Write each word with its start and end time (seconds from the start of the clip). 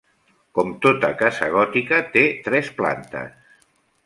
Com 0.59 0.71
tota 0.85 1.11
casa 1.19 1.49
gòtica, 1.57 2.01
té 2.17 2.25
tres 2.49 2.73
plantes. 2.81 3.39